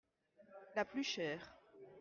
La 0.75 0.83
plus 0.83 1.03
chère. 1.03 1.53